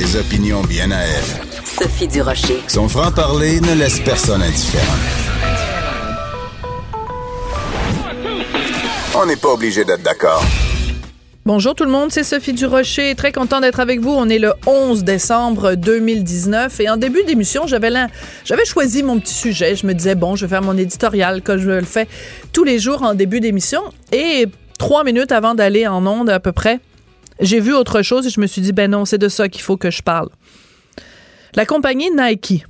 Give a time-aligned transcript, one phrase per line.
[0.00, 1.46] des opinions bien à elle.
[1.62, 2.58] Sophie Durocher.
[2.68, 4.96] Son franc-parler ne laisse personne indifférent.
[9.14, 10.42] On n'est pas obligé d'être d'accord.
[11.44, 13.14] Bonjour tout le monde, c'est Sophie Durocher.
[13.14, 14.12] Très content d'être avec vous.
[14.12, 17.90] On est le 11 décembre 2019 et en début d'émission, j'avais
[18.46, 19.76] j'avais choisi mon petit sujet.
[19.76, 22.08] Je me disais bon, je vais faire mon éditorial comme je le fais
[22.54, 23.82] tous les jours en début d'émission
[24.12, 24.46] et
[24.78, 26.80] trois minutes avant d'aller en onde à peu près,
[27.40, 29.62] j'ai vu autre chose et je me suis dit ben non, c'est de ça qu'il
[29.62, 30.28] faut que je parle.
[31.54, 32.64] La compagnie Nike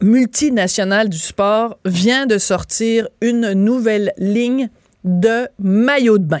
[0.00, 4.70] multinationale du sport vient de sortir une nouvelle ligne
[5.04, 6.40] de maillots de bain.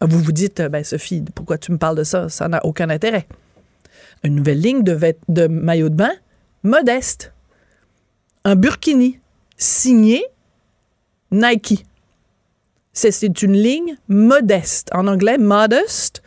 [0.00, 2.28] Vous vous dites, ben Sophie, pourquoi tu me parles de ça?
[2.28, 3.26] Ça n'a aucun intérêt.
[4.24, 6.12] Une nouvelle ligne de, de maillots de bain
[6.62, 7.32] modeste.
[8.44, 9.18] Un burkini
[9.56, 10.24] signé
[11.30, 11.84] Nike.
[12.92, 14.88] C'est une ligne modeste.
[14.92, 16.21] En anglais, modest,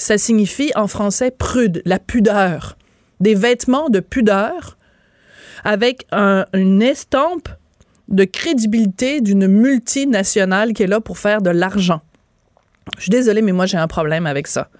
[0.00, 2.78] ça signifie en français prude, la pudeur.
[3.20, 4.78] Des vêtements de pudeur
[5.62, 7.50] avec une estampe
[8.08, 12.00] de crédibilité d'une multinationale qui est là pour faire de l'argent.
[12.96, 14.70] Je suis désolée, mais moi j'ai un problème avec ça.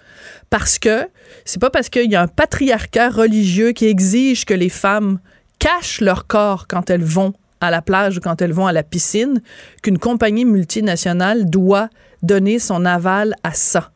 [0.49, 1.07] Parce que
[1.45, 5.21] c'est pas parce qu'il y a un patriarcat religieux qui exige que les femmes
[5.59, 8.83] cachent leur corps quand elles vont à la plage ou quand elles vont à la
[8.83, 9.43] piscine
[9.83, 11.91] qu'une compagnie multinationale doit
[12.23, 13.93] donner son aval à ça.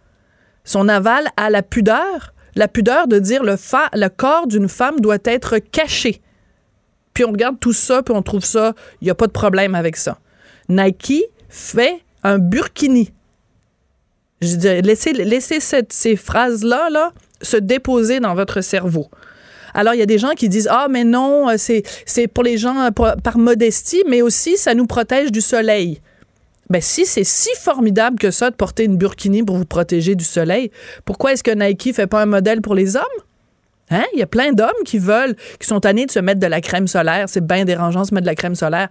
[0.64, 3.56] Son aval à la pudeur, la pudeur de dire le,
[3.94, 6.20] le corps d'une femme doit être caché.
[7.12, 9.74] Puis on regarde tout ça, puis on trouve ça, il n'y a pas de problème
[9.74, 10.18] avec ça.
[10.68, 13.12] Nike fait un burkini.
[14.40, 19.08] Laissez ces phrases-là là, se déposer dans votre cerveau.
[19.74, 22.56] Alors, il y a des gens qui disent, ah, mais non, euh, c'est pour les
[22.56, 26.00] gens euh, par modestie, mais aussi, ça nous protège du soleil.
[26.70, 30.24] Ben, si c'est si formidable que ça de porter une burkini pour vous protéger du
[30.24, 30.70] soleil,
[31.04, 33.02] pourquoi est-ce que Nike fait pas un modèle pour les hommes?
[33.90, 34.04] Hein?
[34.14, 36.60] Il y a plein d'hommes qui veulent, qui sont tannés de se mettre de la
[36.60, 37.28] crème solaire.
[37.28, 38.88] C'est bien dérangeant de se mettre de la crème solaire.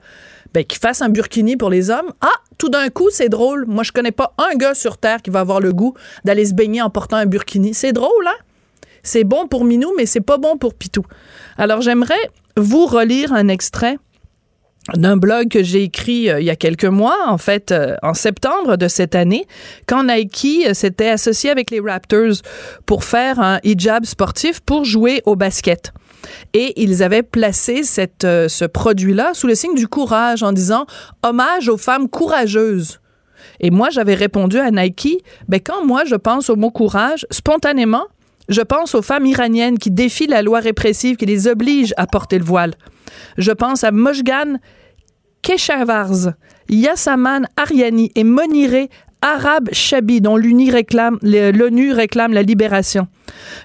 [0.53, 2.13] Ben, qu'ils fassent un burkini pour les hommes.
[2.21, 2.27] Ah,
[2.59, 3.65] tout d'un coup, c'est drôle.
[3.67, 5.95] Moi, je connais pas un gars sur Terre qui va avoir le goût
[6.25, 7.73] d'aller se baigner en portant un burkini.
[7.73, 8.37] C'est drôle, hein?
[9.01, 11.03] C'est bon pour Minou, mais c'est pas bon pour Pitou.
[11.57, 13.97] Alors, j'aimerais vous relire un extrait
[14.95, 18.13] d'un blog que j'ai écrit euh, il y a quelques mois, en fait, euh, en
[18.13, 19.45] septembre de cette année,
[19.87, 22.41] quand Nike euh, s'était associé avec les Raptors
[22.85, 25.93] pour faire un hijab sportif pour jouer au basket.
[26.53, 30.85] Et ils avaient placé cette, ce produit-là sous le signe du courage en disant
[31.21, 33.01] hommage aux femmes courageuses.
[33.59, 38.05] Et moi, j'avais répondu à Nike, ben quand moi je pense au mot courage, spontanément,
[38.47, 42.39] je pense aux femmes iraniennes qui défient la loi répressive qui les oblige à porter
[42.39, 42.73] le voile.
[43.37, 44.59] Je pense à Mojgan
[45.41, 46.33] Keshavarz,
[46.69, 48.89] Yassaman Ariani et Moniré
[49.21, 53.07] Arab Chabi, dont l'ONU réclame, réclame la libération.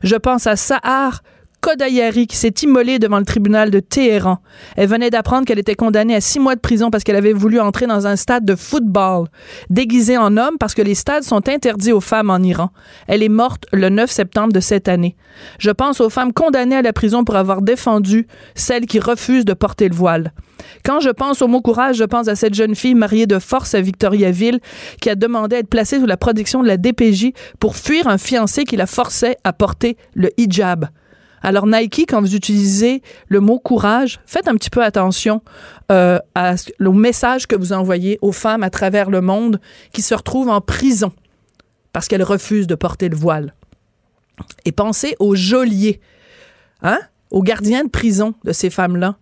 [0.03, 1.23] Je pense à Sahar
[1.69, 4.39] Kodayari qui s'est immolée devant le tribunal de Téhéran.
[4.77, 7.61] Elle venait d'apprendre qu'elle était condamnée à six mois de prison parce qu'elle avait voulu
[7.61, 9.27] entrer dans un stade de football
[9.69, 12.71] déguisé en homme parce que les stades sont interdits aux femmes en Iran.
[13.07, 15.15] Elle est morte le 9 septembre de cette année.
[15.59, 19.53] Je pense aux femmes condamnées à la prison pour avoir défendu celles qui refusent de
[19.53, 20.33] porter le voile.
[20.87, 23.75] Quand je pense au mot courage, je pense à cette jeune fille mariée de force
[23.75, 24.61] à Victoriaville
[25.03, 28.17] qui a demandé à être placée sous la protection de la DPJ pour fuir un
[28.17, 30.89] fiancé qui la forçait à porter le hijab.
[31.43, 35.43] Alors Nike, quand vous utilisez le mot courage, faites un petit peu attention
[35.93, 36.19] euh,
[36.85, 39.61] au message que vous envoyez aux femmes à travers le monde
[39.93, 41.13] qui se retrouvent en prison
[41.93, 43.55] parce qu'elles refusent de porter le voile.
[44.65, 46.01] Et pensez aux geôliers,
[46.83, 47.01] hein,
[47.31, 49.17] aux gardiens de prison de ces femmes-là,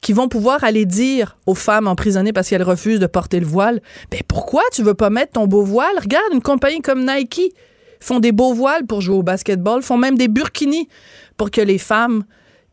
[0.00, 3.80] qui vont pouvoir aller dire aux femmes emprisonnées parce qu'elles refusent de porter le voile,
[4.10, 5.98] ben pourquoi tu veux pas mettre ton beau voile?
[6.00, 7.54] Regarde une compagnie comme Nike
[8.00, 10.88] font des beaux voiles pour jouer au basketball, font même des burkinis
[11.38, 12.24] pour que les femmes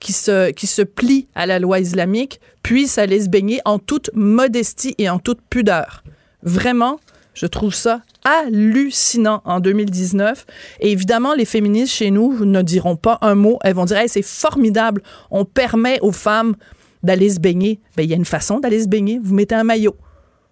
[0.02, 4.10] qui se, qui se plient à la loi islamique puissent aller se baigner en toute
[4.14, 6.04] modestie et en toute pudeur.
[6.44, 7.00] Vraiment,
[7.34, 10.46] je trouve ça hallucinant en 2019.
[10.82, 13.58] Et évidemment, les féministes chez nous ne diront pas un mot.
[13.64, 15.02] Elles vont dire c'est formidable,
[15.32, 16.56] on permet aux femmes
[17.04, 17.80] d'aller se baigner.
[17.96, 19.20] Bien, il y a une façon d'aller se baigner.
[19.24, 19.96] Vous mettez un maillot.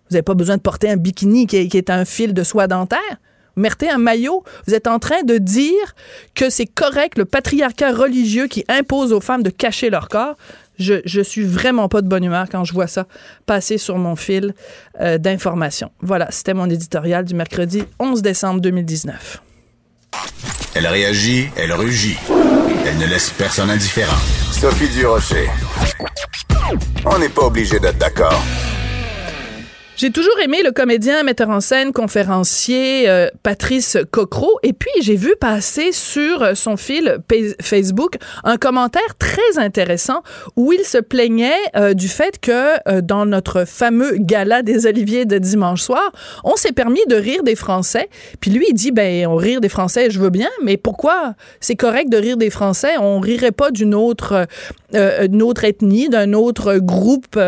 [0.09, 3.17] Vous n'avez pas besoin de porter un bikini qui est un fil de soie dentaire
[3.55, 5.95] mettez un maillot, vous êtes en train de dire
[6.35, 10.35] que c'est correct le patriarcat religieux qui impose aux femmes de cacher leur corps.
[10.79, 13.05] Je, je suis vraiment pas de bonne humeur quand je vois ça
[13.45, 14.55] passer sur mon fil
[15.01, 15.91] euh, d'information.
[16.01, 19.41] Voilà, c'était mon éditorial du mercredi 11 décembre 2019.
[20.75, 22.17] Elle réagit, elle rugit.
[22.85, 24.17] Elle ne laisse personne indifférent.
[24.51, 25.47] Sophie Durocher.
[27.05, 28.41] On n'est pas obligé d'être d'accord.
[29.95, 34.57] J'ai toujours aimé le comédien, metteur en scène, conférencier euh, Patrice Cocro.
[34.63, 37.19] Et puis, j'ai vu passer sur euh, son fil
[37.61, 40.23] Facebook un commentaire très intéressant
[40.55, 45.37] où il se plaignait euh, du fait que dans notre fameux gala des Oliviers de
[45.37, 46.11] dimanche soir,
[46.43, 48.09] on s'est permis de rire des Français.
[48.39, 51.35] Puis lui, il dit, ben, on rire des Français, je veux bien, mais pourquoi?
[51.59, 52.97] C'est correct de rire des Français?
[52.99, 54.47] On rirait pas d'une autre,
[54.91, 57.39] une autre ethnie, d'un autre groupe,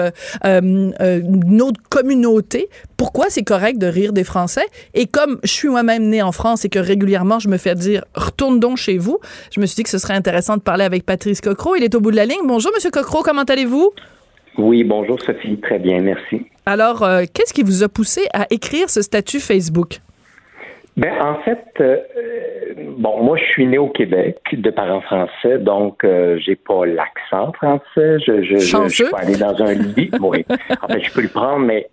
[0.44, 2.35] d'une autre communauté
[2.98, 4.66] pourquoi c'est correct de rire des Français?
[4.94, 8.04] Et comme je suis moi-même née en France et que régulièrement je me fais dire
[8.16, 9.20] retourne donc chez vous,
[9.54, 11.76] je me suis dit que ce serait intéressant de parler avec Patrice Cocro.
[11.76, 12.46] Il est au bout de la ligne.
[12.46, 13.92] Bonjour, Monsieur Cocro, comment allez-vous?
[14.58, 16.46] Oui, bonjour Sophie, très bien, merci.
[16.66, 20.00] Alors, euh, qu'est-ce qui vous a poussé à écrire ce statut Facebook?
[20.98, 21.98] Ben, en fait, euh,
[22.98, 27.52] bon, moi, je suis né au Québec de parents français, donc euh, j'ai pas l'accent
[27.54, 28.20] français.
[28.26, 30.10] Je, je, je, suis pas allé dans un lit.
[30.22, 30.46] oui.
[30.82, 31.90] En fait, je peux le prendre, mais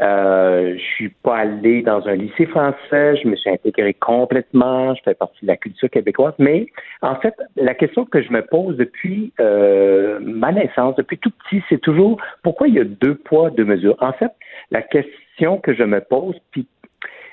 [0.00, 5.02] euh, je suis pas allé dans un lycée français, je me suis intégré complètement, je
[5.02, 6.66] fais partie de la culture québécoise, mais
[7.02, 11.62] en fait, la question que je me pose depuis euh, ma naissance, depuis tout petit,
[11.68, 13.96] c'est toujours pourquoi il y a deux poids, deux mesures?
[14.00, 14.32] En fait,
[14.70, 16.66] la question que je me pose, puis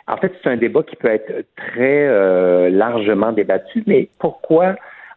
[0.07, 4.75] en fait, c'est un débat qui peut être très euh, largement débattu, mais pourquoi,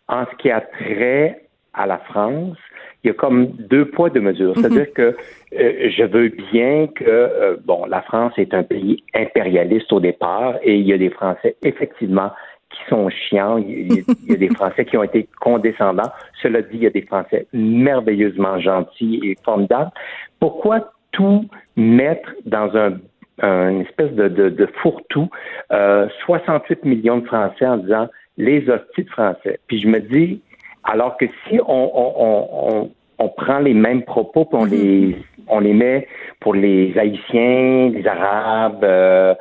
[0.08, 1.42] en ce qui a trait
[1.74, 2.56] à la France,
[3.04, 4.56] il y a comme deux poids, deux mesures.
[4.56, 4.62] Mhm.
[4.62, 5.16] C'est-à-dire que
[5.58, 10.56] euh, je veux bien que, euh, bon, la France est un pays impérialiste au départ
[10.62, 12.30] et il y a des Français, effectivement,
[12.70, 13.58] qui sont chiants.
[13.58, 16.10] Il y, a, des Français qui ont été condescendants.
[16.42, 19.90] Cela dit, il y a des Français merveilleusement gentils et formidables.
[20.38, 21.44] Pourquoi tout
[21.76, 22.98] mettre dans un
[23.42, 25.28] une espèce de, de, de fourre-tout,
[25.72, 29.58] euh, 68 millions de Français en disant les hosties de Français?
[29.66, 30.40] Puis je me dis,
[30.84, 34.70] alors que si on, on, prend les mêmes propos, puis on, mhm.
[34.70, 35.16] les,
[35.48, 36.08] on les met
[36.40, 39.34] pour les Haïtiens, les Arabes, euh,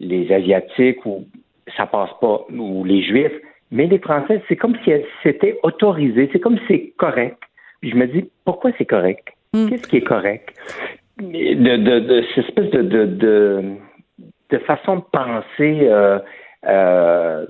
[0.00, 1.24] les Asiatiques, ou
[1.76, 3.38] ça passe pas, ou les Juifs,
[3.70, 7.38] mais les Français, c'est comme si c'était autorisé, c'est comme si c'est correct.
[7.80, 9.28] Puis je me dis, pourquoi c'est correct?
[9.54, 9.70] Mhm.
[9.70, 10.48] Qu'est-ce qui est correct?
[11.18, 13.62] De, de, de, cette espèce de, de,
[14.50, 16.18] de, façon de penser euh,
[16.66, 17.46] euh,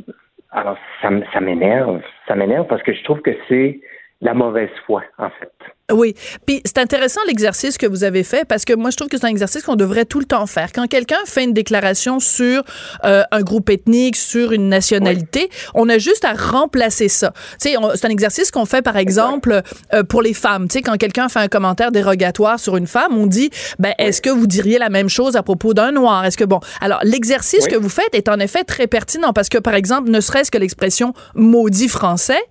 [0.56, 2.00] alors, ça, m'énerve.
[2.26, 3.79] Ça m'énerve parce que je trouve que c'est
[4.23, 5.53] la mauvaise foi, en fait.
[5.93, 6.15] Oui.
[6.47, 9.25] Puis c'est intéressant l'exercice que vous avez fait parce que moi je trouve que c'est
[9.25, 10.73] un exercice qu'on devrait tout le temps faire.
[10.73, 12.65] Quand quelqu'un fait une déclaration sur
[13.05, 17.33] euh, un groupe ethnique, sur une nationalité, on a juste à remplacer ça.
[17.61, 19.62] Tu sais, c'est un exercice qu'on fait par exemple
[19.94, 20.67] euh, pour les femmes.
[20.67, 24.21] Tu sais, quand quelqu'un fait un commentaire dérogatoire sur une femme, on dit, ben est-ce
[24.21, 26.25] que vous diriez la même chose à propos d'un noir?
[26.25, 29.59] Est-ce que bon Alors l'exercice que vous faites est en effet très pertinent parce que
[29.59, 32.43] par exemple, ne serait-ce que l'expression maudit français,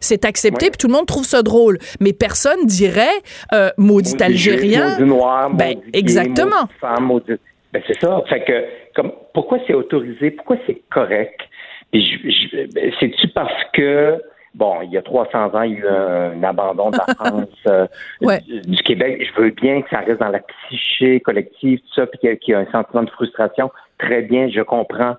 [0.00, 3.22] c'est accepté puis tout le monde trouve ça drôle, mais personne dit dirait
[3.52, 4.90] euh, maudit algérien.
[4.90, 6.68] Maudit noir, ben, exactement.
[6.80, 7.20] femme,
[7.72, 8.22] Ben, c'est ça.
[8.28, 8.64] Fait que,
[8.94, 10.30] comme, pourquoi c'est autorisé?
[10.30, 11.40] Pourquoi c'est correct?
[11.92, 12.02] Ben,
[13.00, 14.20] c'est-tu parce que,
[14.54, 17.48] bon, il y a 300 ans, il y a eu un, abandon de la France,
[17.66, 17.86] euh,
[18.66, 19.26] du, Québec.
[19.28, 22.54] Je veux bien que ça reste dans la psyché collective, tout ça, puis qu'il y,
[22.54, 23.70] a un sentiment de frustration.
[23.98, 25.16] Très bien, je comprends.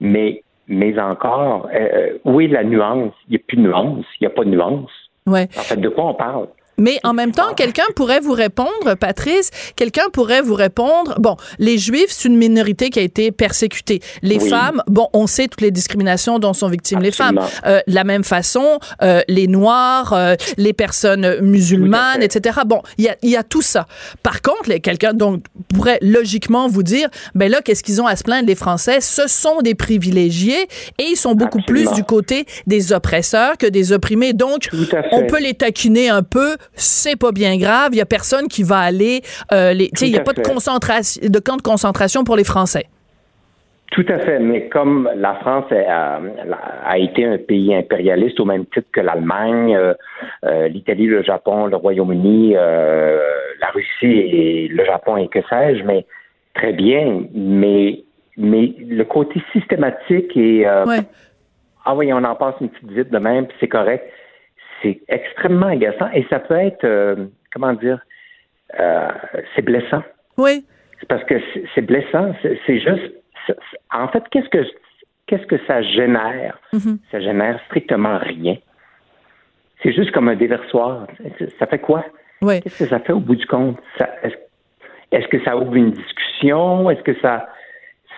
[0.00, 3.14] Mais, mais encore, euh, oui, la nuance?
[3.28, 4.04] Il n'y a plus de nuance.
[4.20, 4.90] Il n'y a pas de nuance.
[5.26, 5.48] Ouais.
[5.56, 6.48] En fait, de quoi on parle?
[6.78, 11.78] Mais en même temps, quelqu'un pourrait vous répondre, Patrice, quelqu'un pourrait vous répondre, bon, les
[11.78, 14.00] Juifs, c'est une minorité qui a été persécutée.
[14.22, 17.40] Les femmes, bon, on sait toutes les discriminations dont sont victimes les femmes.
[17.66, 22.60] Euh, la même façon, euh, les Noirs, euh, les personnes musulmanes, etc.
[22.66, 23.86] Bon, il y a, y a tout ça.
[24.22, 28.22] Par contre, quelqu'un donc pourrait logiquement vous dire, ben là, qu'est-ce qu'ils ont à se
[28.22, 29.00] plaindre, les Français?
[29.00, 33.92] Ce sont des privilégiés et ils sont beaucoup plus du côté des oppresseurs que des
[33.92, 34.32] opprimés.
[34.32, 34.68] Donc,
[35.10, 37.90] on peut les taquiner un peu c'est pas bien grave.
[37.92, 39.20] Il y a personne qui va aller.
[39.52, 42.86] Euh, il n'y a pas de, concentration, de camp de concentration pour les Français.
[43.90, 48.88] Tout à fait, mais comme la France a, été un pays impérialiste au même titre
[48.90, 49.92] que l'Allemagne, euh,
[50.46, 56.06] euh, l'Italie, le Japon, le Royaume-Uni, la Russie et le Japon et que sais-je, mais
[56.54, 58.02] très bien, mais
[58.38, 60.64] mais le côté systématique et
[61.84, 64.04] ah oui, on en passe une petite vite de même, c'est correct
[64.82, 68.00] c'est extrêmement agaçant et ça peut être, euh, comment dire,
[68.78, 69.08] euh,
[69.54, 70.02] c'est blessant.
[70.38, 70.64] Oui.
[71.08, 71.34] Parce que
[71.74, 72.34] c'est blessant.
[72.42, 73.12] C'est juste,
[73.92, 74.64] en fait, qu'est-ce que
[75.26, 76.58] qu'est-ce que ça génère?
[76.72, 76.98] Mm-hmm.
[77.10, 78.56] Ça génère strictement rien.
[79.82, 81.06] C'est juste comme un déversoir.
[81.58, 82.04] Ça fait quoi?
[82.40, 82.60] Oui.
[82.60, 83.78] Qu'est-ce que ça fait au bout du compte?
[85.10, 86.88] Est-ce que ça ouvre une discussion?
[86.90, 87.48] Est-ce que ça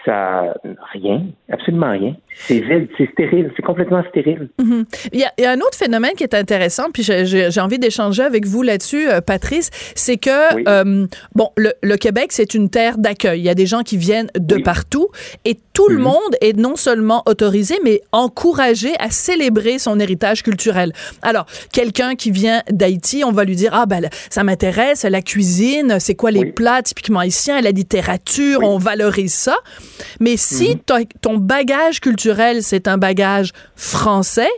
[0.04, 0.54] ça,
[0.92, 2.14] rien, absolument rien.
[2.34, 4.48] C'est vide, c'est stérile, c'est complètement stérile.
[4.58, 4.84] Mhm.
[5.12, 8.62] il, y a, un autre phénomène qui est intéressant, puis j'ai envie d'échanger avec vous
[8.62, 13.40] là-dessus, euh, Patrice, c'est que, euh, bon, le, Québec, c'est une terre d'accueil.
[13.40, 15.08] Il y a des gens qui viennent de partout
[15.44, 16.02] et tout le mhm.
[16.02, 20.92] monde est non seulement autorisé, mais encouragé à célébrer son héritage culturel.
[21.22, 25.96] Alors, quelqu'un qui vient d'Haïti, on va lui dire, ah ben, ça m'intéresse, la cuisine,
[25.98, 29.56] c'est quoi les plats typiquement haïtiens, la littérature, on valorise ça.
[30.20, 31.04] Mais si mhm.
[31.20, 34.50] ton bagage culturel, c'est un bagage français,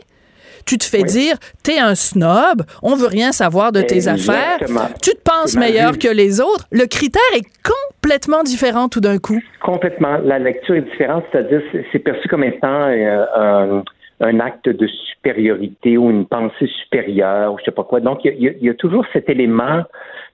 [0.67, 4.59] tu te fais dire, t'es un snob, on veut rien savoir de tes affaires,
[5.01, 6.67] tu te penses meilleur que les autres.
[6.71, 9.39] Le critère est complètement différent tout d'un coup.
[9.61, 10.17] Complètement.
[10.23, 13.81] La lecture est différente, c'est-à-dire c'est perçu comme étant euh,
[14.19, 18.01] un, acte de supériorité ou une pensée supérieure ou je sais pas quoi.
[18.01, 19.83] Donc, il y, a toujours cet élément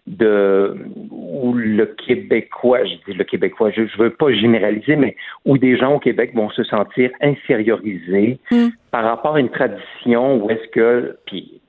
[0.05, 0.75] de
[1.11, 5.77] où le Québécois, je dis le Québécois, je, ne veux pas généraliser, mais où des
[5.77, 8.67] gens au Québec vont se sentir infériorisés hmm.
[8.91, 11.61] par rapport à une tradition où est-ce que, puis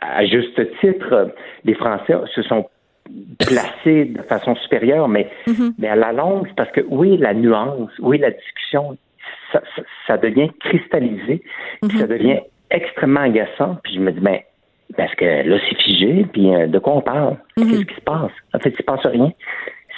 [0.00, 1.32] à juste titre,
[1.64, 2.66] les Français se sont
[3.38, 5.74] placés de façon supérieure, mais, mm-hmm.
[5.78, 8.96] mais à la longue, parce que oui, la nuance, oui, la discussion,
[10.06, 11.42] ça, devient cristallisé,
[11.82, 11.98] mm-hmm.
[11.98, 14.46] ça devient extrêmement agaçant, puis je me dis, mais
[14.96, 17.36] parce que là, c'est figé, puis euh, de quoi on parle?
[17.56, 17.70] Mhm.
[17.70, 18.32] Qu'est-ce qui se passe?
[18.54, 19.32] En fait, il se passe rien.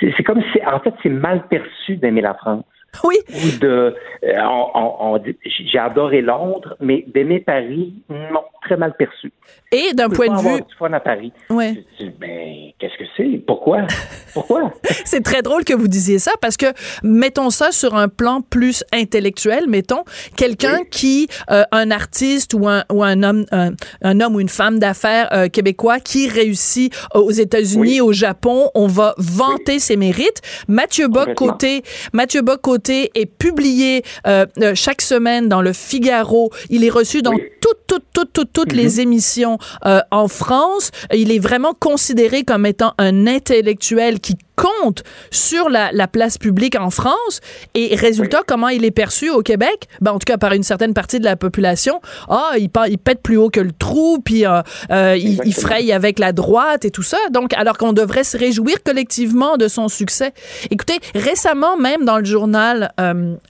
[0.00, 2.64] C'est comme si, en fait, c'est mal perçu d'aimer la France.
[3.04, 3.16] Oui.
[3.28, 4.40] Ou de, euh,
[4.74, 9.32] on, j'ai adoré Londres, mais d'aimer Paris, non, très mal perçu.
[9.72, 10.62] Et d'un point de vue.
[10.62, 11.32] Du fun à Paris.
[11.50, 11.84] Ouais.
[12.20, 13.38] Ben, qu'est-ce que c'est?
[13.44, 13.82] Pourquoi?
[14.32, 14.72] Pourquoi?
[15.04, 16.66] c'est très drôle que vous disiez ça parce que
[17.02, 20.04] mettons ça sur un plan plus intellectuel, mettons,
[20.36, 24.78] quelqu'un qui, euh, un artiste ou un, ou un homme, un, homme ou une femme
[24.78, 30.40] d'affaires euh, québécois qui réussit aux États-Unis, au Japon, on va vanter ses mérites.
[30.68, 31.82] Mathieu Bock côté,
[32.12, 36.50] Mathieu Bock côté est publié euh, chaque semaine dans le Figaro.
[36.70, 39.00] Il est reçu dans toutes, toutes, toutes, toutes, toutes les mhm.
[39.00, 40.90] émissions euh, en France.
[41.12, 46.90] Il est vraiment considéré comme étant un intellectuel qui compte sur la, place publique en
[46.90, 47.40] France.
[47.74, 49.88] Et résultat comment il est perçu au Québec?
[50.00, 52.00] Ben, en tout cas par une certaine partie de la population.
[52.28, 56.18] Ah il, il pète plus haut que le trou puis euh, euh, il, fraye avec
[56.18, 57.16] la droite et tout ça.
[57.30, 60.32] Donc alors qu'on devrait se réjouir collectivement de son succès.
[60.70, 62.92] Écoutez récemment même dans le journal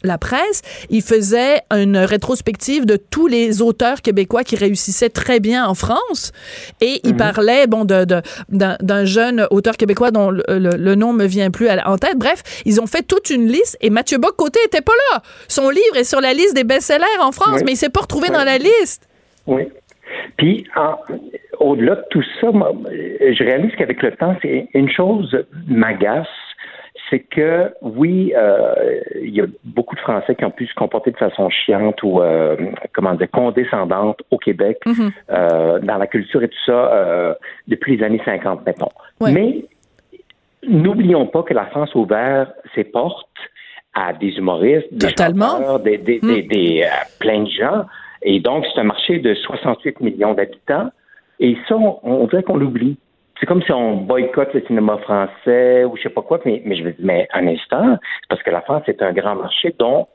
[0.02, 5.66] La Presse il faisait une rétrospective de tous les auteurs québécois qui réussissaient très bien
[5.66, 6.32] en France.
[6.80, 7.16] Et il mhm.
[7.16, 8.06] parlait, bon, de,
[8.48, 12.16] d'un, jeune auteur québécois dont le, nom me vient plus en tête.
[12.16, 15.20] Bref, ils ont fait toute une liste et Mathieu Bock-Côté était pas là.
[15.48, 18.28] Son livre est sur la liste des best-sellers en France, mais il s'est pas retrouvé
[18.28, 19.08] dans la liste.
[19.46, 19.68] Oui.
[20.36, 20.66] Puis,
[21.58, 25.36] au-delà de tout ça, je réalise qu'avec le temps, c'est une chose
[25.66, 26.26] m'agace
[27.10, 28.74] c'est que oui, euh,
[29.22, 32.20] il y a beaucoup de Français qui ont pu se comporter de façon chiante ou
[32.20, 32.56] euh,
[32.92, 35.10] comment dire condescendante au Québec mhm.
[35.30, 37.36] euh, dans la culture et tout ça
[37.68, 38.88] depuis les années 50, mettons.
[39.20, 39.64] Mais
[40.68, 43.28] n'oublions pas que la France a ouvert ses portes
[43.94, 46.48] à des humoristes, des chanteurs, des, des, des, mhm.
[46.48, 46.88] des
[47.20, 47.84] plein de gens.
[48.22, 50.90] Et donc, c'est un marché de 68 millions d'habitants.
[51.38, 52.96] Et ça, on, on dirait qu'on l'oublie
[53.40, 56.76] c'est comme si on boycotte le cinéma français ou je sais pas quoi, mais, mais
[56.76, 60.06] je dire, mais un instant, parce que la France est un grand marché dont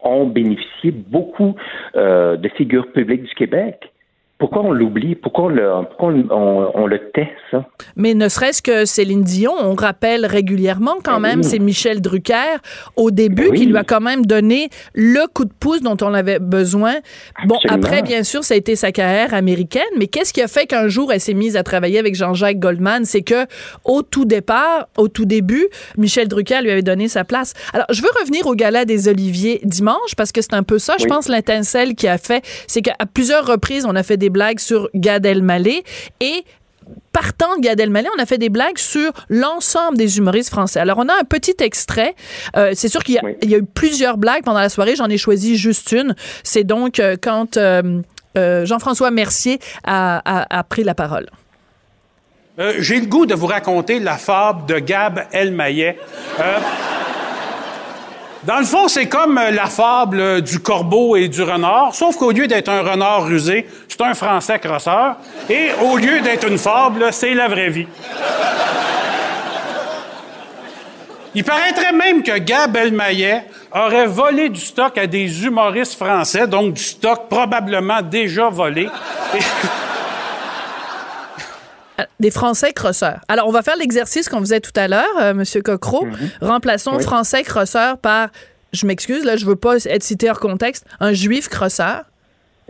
[0.00, 1.54] ont bénéficié beaucoup
[1.96, 3.90] euh, de figures publiques du Québec.
[4.38, 5.14] Pourquoi on l'oublie?
[5.14, 5.70] Pourquoi, on le,
[6.30, 7.64] on, le tait, ça?
[7.96, 12.58] Mais ne serait-ce que Céline Dion, on rappelle régulièrement quand ben même, c'est Michel Drucker
[12.96, 16.12] au début ben qui lui a quand même donné le coup de pouce dont on
[16.14, 16.94] avait besoin.
[17.46, 20.66] Bon, après, bien sûr, ça a été sa carrière américaine, mais qu'est-ce qui a fait
[20.66, 23.04] qu'un jour elle s'est mise à travailler avec Jean-Jacques Goldman?
[23.04, 23.46] C'est que
[23.84, 27.54] au tout départ, au tout début, Michel Drucker lui avait donné sa place.
[27.72, 30.96] Alors, je veux revenir au gala des Oliviers dimanche parce que c'est un peu ça,
[30.98, 34.60] je pense, l'intincelle qui a fait, c'est qu'à plusieurs reprises, on a fait des blagues
[34.60, 35.84] sur Gad Elmaleh
[36.20, 36.44] et
[37.12, 40.80] partant de Gad Elmaleh, on a fait des blagues sur l'ensemble des humoristes français.
[40.80, 42.14] Alors, on a un petit extrait.
[42.56, 44.96] Euh, c'est sûr qu'il y, a eu plusieurs blagues pendant la soirée.
[44.96, 46.14] J'en ai choisi juste une.
[46.42, 48.02] C'est donc euh, quand euh,
[48.36, 51.26] Jean-François Mercier a, pris la parole.
[52.78, 55.96] J'ai le goût de vous raconter la fable de Gab Elmaleh.
[58.46, 62.16] Dans le fond, c'est comme euh, la fable euh, du corbeau et du renard, sauf
[62.16, 65.16] qu'au lieu d'être un renard rusé, c'est un Français crosseur.
[65.48, 67.86] Et au lieu d'être une fable, c'est la vraie vie.
[71.34, 76.74] Il paraîtrait même que Gab Elmaillet aurait volé du stock à des humoristes français, donc
[76.74, 78.88] du stock probablement déjà volé.
[82.18, 83.20] Des Français crosseurs.
[83.28, 86.06] Alors, on va faire l'exercice qu'on faisait tout à l'heure, euh, Monsieur Cocro.
[86.06, 86.16] Mhm.
[86.40, 88.28] Remplaçons Français crosseur par,
[88.72, 92.04] je m'excuse, là, je veux pas être cité hors contexte, un Juif crosseur,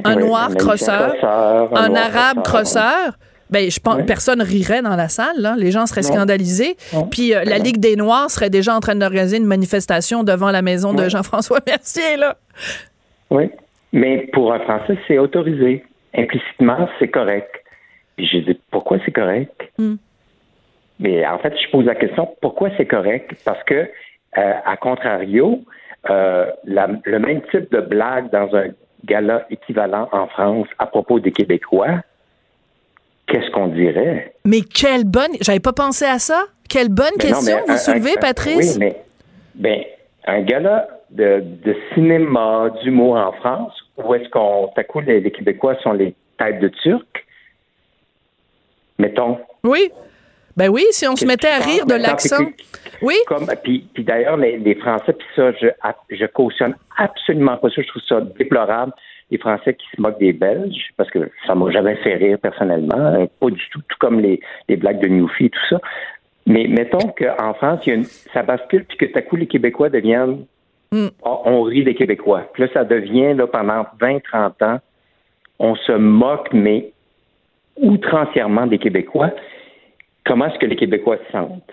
[0.04, 3.16] un Noir crosseur, un, Arabe crosseur.
[3.50, 5.54] Ben, je pense personne rirait dans la salle, là.
[5.57, 6.76] les gens seraient scandalisés.
[7.11, 10.62] Puis euh, la Ligue des Noirs serait déjà en train d'organiser une manifestation devant la
[10.62, 12.16] maison de Jean-François Mercier.
[12.16, 12.37] Là.
[13.31, 13.50] Oui,
[13.93, 15.85] mais pour un Français, c'est autorisé.
[16.16, 17.63] Implicitement, c'est correct.
[18.16, 19.61] Puis j'ai dit pourquoi c'est correct?
[19.78, 19.97] Hmm.
[21.00, 23.33] Mais en fait, je pose la question pourquoi c'est correct?
[23.44, 25.61] Parce que, euh, à contrario,
[26.11, 28.68] euh, le même type de blague dans un
[29.04, 32.00] gala équivalent en France à propos des Québécois,
[33.26, 34.35] qu'est-ce qu'on dirait?
[34.44, 35.33] Mais quelle bonne.
[35.40, 36.44] J'avais pas pensé à ça.
[36.68, 38.78] Quelle bonne question vous soulevez, Patrice.
[38.80, 38.97] Oui, mais
[39.54, 39.85] ben,
[40.26, 44.71] un gala de, de cinéma, d'humour en France, où est-ce qu'on.
[44.75, 47.24] Tout les, les Québécois sont les têtes de Turcs,
[48.99, 49.39] mettons.
[49.63, 49.91] Oui.
[50.57, 52.45] Ben oui, si on se mettait à rire de l'accent.
[53.03, 53.15] Oui.
[53.27, 55.67] Comme, puis, puis d'ailleurs, les, les, Français, puis ça, je,
[56.11, 57.83] je cautionne absolument pas ça.
[57.83, 58.93] Je trouve ça déplorable.
[59.31, 62.95] Les Français qui se moquent des Belges, parce que ça m'a jamais fait rire personnellement,
[62.97, 65.81] hein, pas du tout, tout comme les, les blagues de Newfie et tout ça.
[66.47, 69.37] Mais mettons qu'en France, il y a une, ça bascule, puis que tout à coup,
[69.37, 70.45] les Québécois deviennent.
[70.93, 71.09] Hmm.
[71.25, 72.49] on rit des Québécois.
[72.53, 74.79] Puis là, ça devient, là, pendant 20, 30 ans,
[75.59, 76.93] on se moque, mais
[77.76, 79.31] outrancièrement des Québécois.
[80.26, 81.71] Comment est-ce que les Québécois se sentent?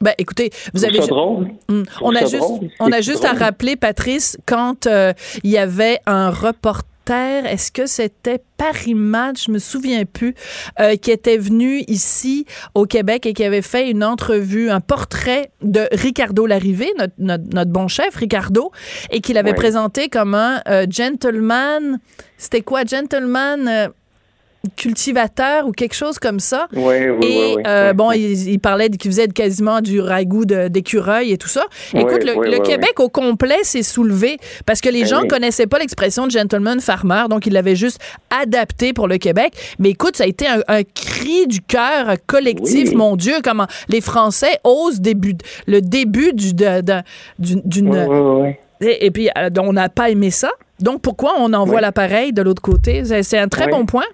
[0.00, 0.98] Ben, écoutez, vous avez.
[0.98, 1.48] drôle?
[1.68, 1.82] Hmm.
[2.02, 2.44] On, a juste,
[2.78, 5.12] on a juste à rappeler, Patrice, quand euh,
[5.42, 10.34] il y avait un reporter est-ce que c'était Paris Match, je me souviens plus,
[10.80, 15.50] euh, qui était venu ici au Québec et qui avait fait une entrevue, un portrait
[15.62, 17.14] de Ricardo Larrivé, notre,
[17.54, 18.72] notre, bon chef Ricardo,
[19.10, 21.98] et qu'il avait présenté comme un euh, gentleman.
[22.36, 23.90] C'était quoi, gentleman?
[24.76, 26.66] Cultivateur ou quelque chose comme ça.
[26.74, 31.48] Oui, oui, et euh, bon, il, parlait qu'il faisait quasiment du ragoût d'écureuil et tout
[31.48, 31.64] ça.
[31.94, 36.26] Écoute, le, Québec au complet s'est soulevé parce que les ben gens connaissaient pas l'expression
[36.26, 38.00] de gentleman farmer, donc ils l'avaient juste
[38.30, 39.52] adapté pour le Québec.
[39.78, 42.92] Mais écoute, ça a été un, cri du cœur collectif.
[42.94, 45.36] Mon Dieu, comment les Français osent début,
[45.66, 46.52] le début du
[47.38, 50.50] d'une et, et, puis, euh, on n'a pas aimé ça.
[50.80, 53.02] Donc, pourquoi on envoie l'appareil de l'autre côté?
[53.22, 54.04] C'est un très bon point.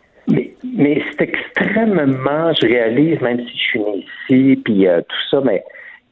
[0.77, 5.41] Mais, c'est extrêmement, je réalise, même si je suis né ici, puis euh, tout ça,
[5.45, 5.65] mais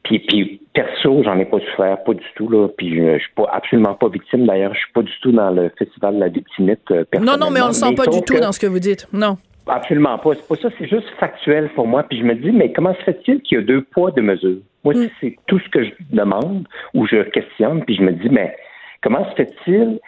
[0.03, 2.67] puis, puis perso, j'en ai pas souffert, pas du tout là.
[2.77, 4.45] Puis je, suis pas absolument pas victime.
[4.45, 6.91] D'ailleurs, je suis pas du tout dans le festival de la victimite.
[6.91, 9.07] Euh, non, non, mais on le sent pas du tout dans ce que vous dites.
[9.13, 9.37] Non.
[9.65, 10.33] Absolument pas.
[10.35, 10.69] C'est pas ça.
[10.77, 12.03] C'est juste factuel pour moi.
[12.03, 14.57] Puis je me dis, mais comment se fait-il qu'il y a deux poids deux mesures?
[14.83, 15.09] Moi, mm.
[15.21, 17.83] c'est tout ce que je demande ou je questionne.
[17.85, 18.53] Puis je me dis, mais
[19.01, 19.99] comment se fait-il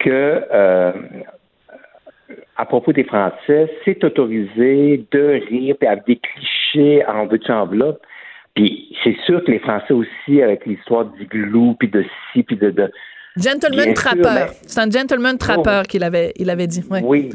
[0.00, 0.92] que euh,
[2.56, 8.00] à propos des Français, c'est autorisé de rire, puis avec des clichés en veux-tu enveloppe.
[8.54, 12.70] Puis c'est sûr que les Français aussi, avec l'histoire glou, puis de ci, puis de...
[12.70, 12.90] de
[13.36, 14.48] gentleman trappeur.
[14.62, 15.88] C'est un gentleman trappeur oh.
[15.88, 16.84] qu'il avait, il avait dit.
[16.90, 17.30] Oui.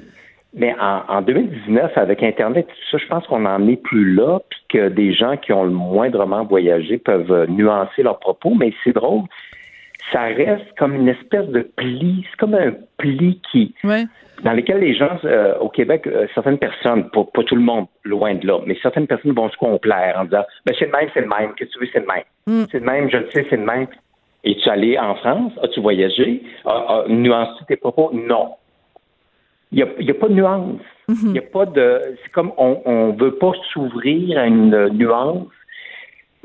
[0.53, 4.59] Mais en, 2019, avec Internet, tout ça, je pense qu'on n'en est plus là, puis
[4.69, 8.55] que des gens qui ont le moindrement voyagé peuvent nuancer leurs propos.
[8.55, 9.25] Mais c'est drôle,
[10.11, 14.05] ça reste comme une espèce de pli, c'est comme un pli qui, ouais
[14.43, 18.35] dans lesquels les gens euh, au Québec, euh, certaines personnes, pas, tout le monde, loin
[18.35, 21.21] de là, mais certaines personnes vont se complaire en disant ben c'est le même, c'est
[21.21, 22.23] le même, qu'est-ce que tu veux, c'est le même.
[22.47, 22.65] Mm.
[22.71, 23.87] C'est le même, je le sais, c'est le même.
[24.43, 25.51] Es-tu allé en France?
[25.61, 26.43] As-tu voyagé?
[27.09, 28.11] Nuances-tu tes propos?
[28.13, 28.55] Non.
[29.71, 30.81] Il n'y a, pas de nuance.
[31.09, 31.29] Mm-hmm.
[31.29, 32.01] Il y a pas de.
[32.23, 35.47] C'est comme on ne veut pas s'ouvrir à une nuance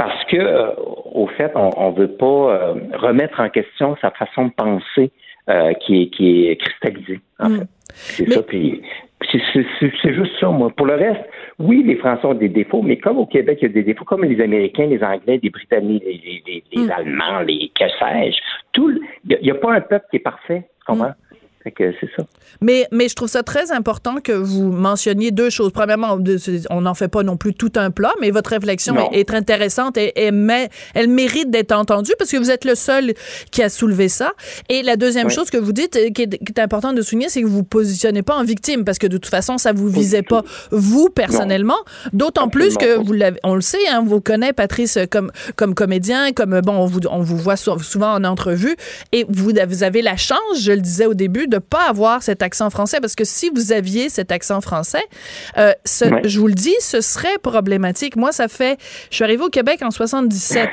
[0.06, 0.70] parce que, euh,
[1.12, 5.10] au fait, on ne veut pas remettre en question sa façon de penser
[5.80, 7.58] qui, est, qui est cristallisée, en mm.
[7.58, 7.68] fait.
[7.94, 8.82] C'est ça, puis
[9.32, 10.70] c'est juste ça, moi.
[10.70, 11.24] Pour le reste,
[11.58, 14.04] oui, les Français ont des défauts, mais comme au Québec, il y a des défauts,
[14.04, 16.90] comme les Américains, les Anglais, les Britanniques, les, hmm.
[16.90, 18.38] Allemands, les que sais-je,
[18.72, 18.90] tout,
[19.28, 21.12] il n'y a, pas un peuple qui est parfait, comment?
[21.64, 22.26] C'est ça.
[22.60, 25.72] Mais, mais je trouve ça très important que vous mentionniez deux choses.
[25.72, 26.18] Premièrement,
[26.70, 29.96] on n'en fait pas non plus tout un plat, mais votre réflexion est, très intéressante
[29.96, 33.14] et, elle mérite d'être entendue parce que vous êtes le seul
[33.50, 34.32] qui a soulevé ça.
[34.68, 37.40] Et la deuxième chose que vous dites, qui est, qui est importante de souligner, c'est
[37.42, 40.22] que vous vous positionnez pas en victime parce que de toute façon, ça vous visait
[40.22, 41.78] pas vous personnellement.
[42.12, 46.60] D'autant plus que vous on le sait, hein, vous connaît Patrice comme comme comédien, comme
[46.60, 48.76] bon, on vous, on vous voit souvent en entrevue
[49.12, 52.42] et vous, vous avez la chance, je le disais au début, de pas avoir cet
[52.42, 55.04] accent français parce que si vous aviez cet accent français,
[55.56, 55.72] euh,
[56.24, 58.16] je vous le dis, ce serait problématique.
[58.16, 58.78] Moi, ça fait,
[59.10, 60.68] je suis arrivée au Québec en 77.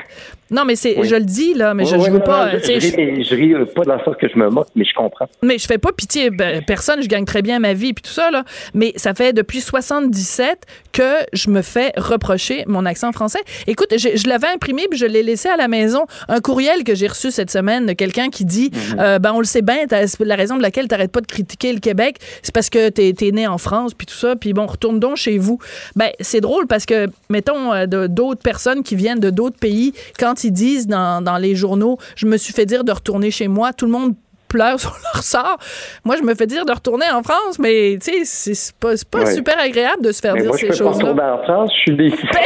[0.52, 2.58] Non, mais c'est, je le dis, là, mais je, ne veux pas.
[2.58, 5.26] je, je, ris, pas dans le sens que je me moque, mais je comprends.
[5.42, 6.30] Mais je fais pas pitié.
[6.30, 8.44] Ben, personne, je gagne très bien ma vie, puis tout ça, là.
[8.74, 13.40] Mais ça fait depuis 77 que je me fais reprocher mon accent français.
[13.66, 16.04] Écoute, je, l'avais imprimé, puis je l'ai laissé à la maison.
[16.28, 19.00] Un courriel que j'ai reçu cette semaine de quelqu'un qui dit mhm.
[19.00, 19.86] euh, ben, on le sait bien,
[20.20, 23.26] la raison de laquelle tu n'arrêtes pas de critiquer le Québec, c'est parce que tu
[23.26, 25.58] es, né en France, puis tout ça, puis bon, retourne donc chez vous.
[25.96, 30.41] Ben, c'est drôle parce que, mettons, euh, d'autres personnes qui viennent de d'autres pays, quand
[30.44, 33.72] ils disent dans, dans les journaux, je me suis fait dire de retourner chez moi,
[33.72, 34.14] tout le monde
[34.52, 35.58] pleure sur leur sort.
[36.04, 39.26] Moi, je me fais dire de retourner en France, mais tu sais, c'est pas, pas
[39.26, 41.34] super agréable de se faire dire ces choses-là.
[41.34, 42.26] En France, je suis déçu.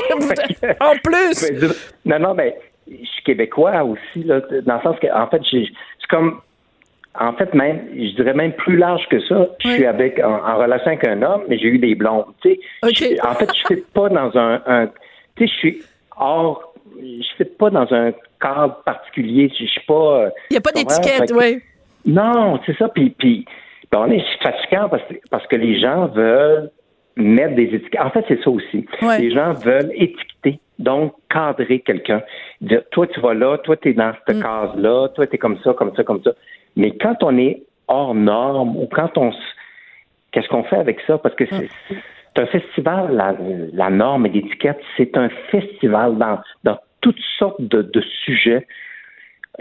[0.62, 1.50] Ben, en plus!
[2.04, 2.56] non, non, mais
[2.88, 5.66] je suis québécois aussi, là, dans le sens que, en fait, c'est
[6.08, 6.40] comme
[7.18, 9.46] en fait, même, je dirais même plus large que ça.
[9.60, 12.26] Je suis avec en, relation avec un homme, mais j'ai eu des blondes.
[12.42, 14.86] Tu sais, en fait, je ne suis pas dans un, un
[15.36, 15.82] tu sais, je suis
[16.16, 19.50] hors je suis pas dans un cadre particulier.
[19.58, 20.30] Je suis pas.
[20.50, 21.60] Il n'y a pas d'étiquette, oui.
[22.06, 22.88] Non, c'est ça.
[22.88, 23.44] Puis, puis,
[23.94, 26.70] on est fatigant parce, parce que les gens veulent
[27.16, 28.00] mettre des étiquettes.
[28.00, 28.86] En fait, c'est ça aussi.
[29.18, 32.22] Les gens veulent étiqueter, donc cadrer quelqu'un.
[32.60, 34.42] Dire, toi, tu vas là, toi, tu es dans cette mm.
[34.42, 36.32] case-là, toi, tu es comme ça, comme ça, comme ça.
[36.76, 39.32] Mais quand on est hors norme ou quand on.
[40.32, 41.18] Qu'est-ce qu'on fait avec ça?
[41.18, 41.70] Parce que c'est.
[41.90, 41.98] Mm.
[42.38, 43.34] un festival, la,
[43.72, 48.66] la norme et l'étiquette, c'est un festival dans, dans toutes sortes de, sujets.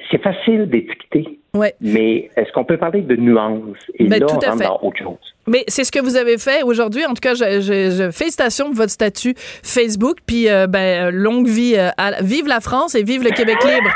[0.10, 1.39] C'est facile d'étiqueter,
[1.82, 3.78] mais est-ce qu'on peut parler de nuances?
[3.98, 5.36] Et ben, là, on rentre dans autre chose?
[5.48, 7.06] Mais c'est ce que vous avez fait aujourd'hui.
[7.06, 10.18] En tout cas, je, je, félicitations pour votre statut Facebook.
[10.26, 11.76] Puis, euh, ben, longue vie.
[11.78, 13.89] Euh, à, vive la France et vive le Québec libre.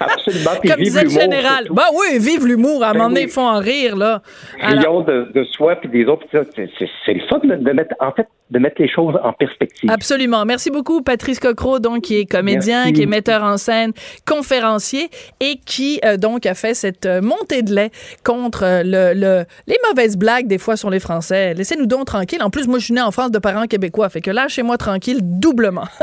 [0.00, 0.50] Absolument.
[0.66, 1.68] Comme disait le général.
[1.70, 2.82] Bah oui, vive l'humour.
[2.82, 4.22] À un ben moment donné, il faut en rire, là.
[4.60, 5.04] Alors...
[5.04, 6.26] de, de soi puis des autres.
[6.32, 9.90] C'est le fun de mettre, en fait, de mettre les choses en perspective.
[9.90, 10.44] Absolument.
[10.44, 13.92] Merci beaucoup, Patrice Cocro, donc, qui est comédien, qui est metteur en scène,
[14.26, 15.08] conférencier
[15.40, 17.90] et qui, euh, donc, a fait cette montée de lait
[18.24, 21.54] contre le, le les mauvaises blagues des fois sur les Français.
[21.54, 22.42] Laissez-nous donc tranquille.
[22.42, 24.08] En plus, moi, je suis né en France de parents québécois.
[24.08, 25.88] Fait que là, chez moi tranquille doublement.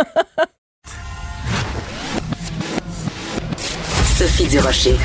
[4.18, 4.98] Sophie Durocher.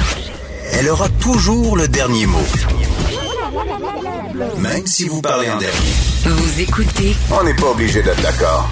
[0.73, 2.39] Elle aura toujours le dernier mot.
[4.59, 5.93] Même si vous parlez en dernier.
[6.25, 7.15] Vous écoutez.
[7.31, 8.69] On n'est pas obligé d'être d'accord.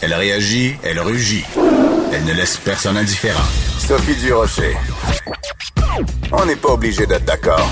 [0.00, 1.44] Elle réagit, elle rugit.
[2.12, 3.44] Elle ne laisse personne indifférent.
[3.82, 4.76] Sophie Durocher.
[6.30, 7.68] On n'est pas obligé d'être d'accord.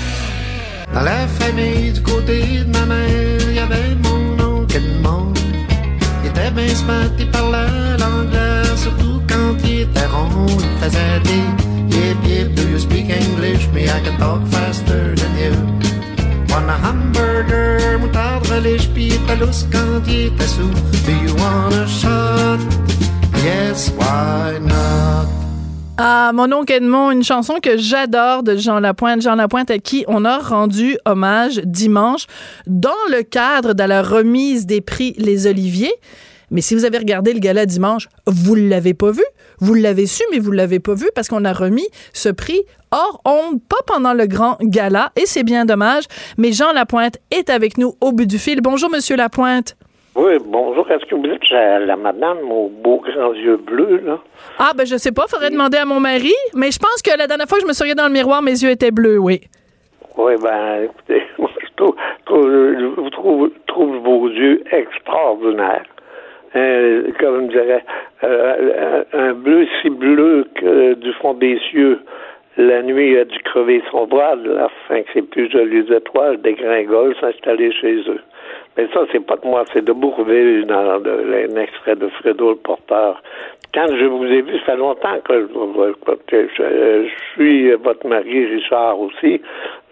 [0.93, 5.33] Dans la famille du côté de ma mère, il y avait mon oncle Edmond.
[6.23, 10.47] Il était bien smart, il parlait l'anglais, surtout quand il était rond.
[10.49, 13.69] Il faisait des yip yip, do you speak English?
[13.73, 15.53] Me, I can talk faster than you.
[16.49, 20.73] Want a hamburger, moutarde, relish, pis lousse quand il était sous.
[21.05, 22.59] Do you want a shot?
[23.43, 25.40] Yes, why not?
[26.03, 29.21] Ah, mon oncle Edmond, une chanson que j'adore de Jean Lapointe.
[29.21, 32.25] Jean Lapointe à qui on a rendu hommage dimanche
[32.65, 35.93] dans le cadre de la remise des prix Les Oliviers.
[36.49, 39.21] Mais si vous avez regardé le gala dimanche, vous ne l'avez pas vu.
[39.59, 42.63] Vous l'avez su, mais vous ne l'avez pas vu parce qu'on a remis ce prix
[42.89, 46.05] hors onde, pas pendant le grand gala, et c'est bien dommage.
[46.39, 48.61] Mais Jean Lapointe est avec nous au bout du fil.
[48.61, 49.75] Bonjour, Monsieur Lapointe.
[50.13, 50.89] Oui, bonjour.
[50.91, 54.19] Est-ce que vous êtes la madame aux beaux grands yeux bleus, là?
[54.59, 55.23] Ah, ben je sais pas.
[55.27, 56.33] Faudrait demander à mon mari.
[56.53, 58.41] Mais je pense que la dernière fois que je me suis regardée dans le miroir,
[58.41, 59.39] mes yeux étaient bleus, oui.
[60.17, 61.95] Oui, ben, écoutez, moi, je trouve,
[62.25, 65.85] trouve, trouve, vos yeux extraordinaires.
[66.57, 67.85] Euh, comme je dirais,
[68.25, 72.01] euh, un bleu si bleu que du fond des cieux,
[72.57, 77.71] la nuit a dû crever son voile, afin que ces plus jolies étoiles dégringolent s'installer
[77.71, 78.19] chez eux.
[78.77, 82.55] Mais ça, c'est pas de moi, c'est de Bourville, dans un extrait de Fredo le
[82.55, 83.21] Porteur.
[83.73, 85.47] Quand je vous ai vu, ça fait longtemps que
[86.29, 89.41] je, suis votre mari, Richard aussi.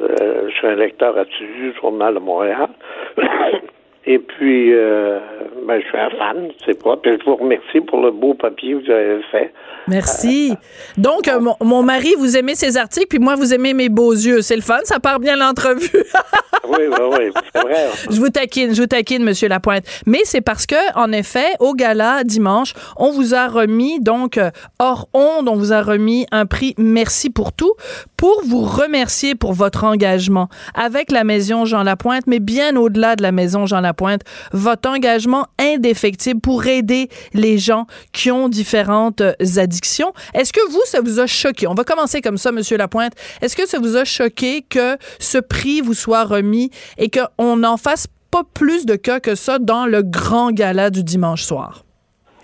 [0.02, 2.70] Euh, je suis un lecteur du Journal de Montréal.
[4.12, 5.20] Et puis, euh,
[5.68, 6.98] ben, je suis un fan, c'est pas.
[6.98, 9.54] Puis je vous remercie pour le beau papier que vous avez fait.
[9.88, 10.56] Merci.
[10.98, 14.42] Donc, euh, mon, mari, vous aimez ses articles, puis moi, vous aimez mes beaux yeux.
[14.42, 15.92] C'est le fun, ça part bien l'entrevue.
[16.68, 17.86] oui, oui, oui, c'est vrai.
[18.10, 19.84] Je vous taquine, je vous taquine, Monsieur Lapointe.
[20.08, 24.50] Mais c'est parce que, en effet, au gala dimanche, on vous a remis, donc, euh,
[24.80, 27.74] hors onde, on vous a remis un prix Merci pour tout
[28.18, 33.22] pour vous remercier pour votre engagement avec la Maison Jean Lapointe, mais bien au-delà de
[33.22, 34.22] la Maison Jean Lapointe Lapointe,
[34.54, 39.22] votre engagement indéfectible pour aider les gens qui ont différentes
[39.58, 40.14] addictions.
[40.34, 41.68] Est-ce que vous, ça vous a choqué?
[41.68, 43.12] On va commencer comme ça, Monsieur Lapointe.
[43.42, 47.76] Est-ce que ça vous a choqué que ce prix vous soit remis et qu'on n'en
[47.76, 51.84] fasse pas plus de cas que ça dans le grand gala du dimanche soir?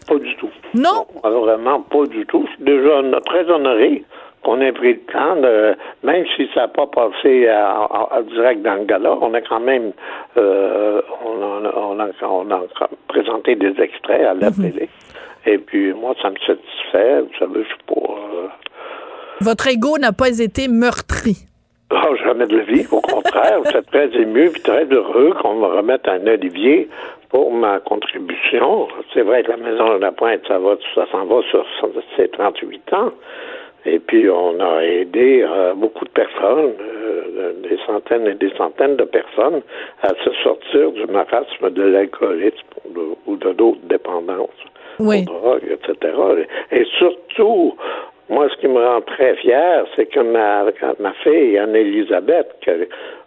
[0.10, 0.50] Pas du tout.
[0.74, 1.08] Non?
[1.24, 2.46] vraiment pas du tout.
[2.48, 4.04] Je suis déjà très honoré
[4.46, 8.76] qu'on ait pris le temps de, même si ça n'a pas passé à, direct dans
[8.76, 9.92] le gala, on a quand même,
[10.38, 12.62] euh, on, a,
[13.08, 14.72] présenté des extraits à la mhm.
[14.72, 14.90] télé.
[15.48, 17.22] Et puis, moi, ça me satisfait.
[17.22, 18.12] Vous savez, je suis pas...
[18.12, 18.48] Euh,
[19.42, 21.38] Votre ego n'a pas été meurtri.
[21.92, 22.86] Ah, jamais de la vie.
[22.92, 26.90] Au contraire, vous êtes très ému et très heureux qu'on me remette un olivier
[27.30, 28.88] pour ma contribution.
[29.14, 31.66] C'est vrai que la Maison de la Pointe, ça va, ça s'en va sur
[32.16, 33.12] ses 38 ans.
[33.86, 38.96] Et puis, on a aidé euh, beaucoup de personnes, euh, des centaines et des centaines
[38.96, 39.62] de personnes,
[40.02, 42.68] à se sortir du marasme de l'alcoolisme
[43.28, 44.50] ou de d'autres dépendances,
[45.00, 45.24] oui.
[45.24, 46.14] drogue, etc.
[46.72, 47.76] Et surtout,
[48.30, 50.66] moi, ce qui me rend très fier, c'est que ma,
[51.00, 52.56] ma fille, Anne-Elisabeth,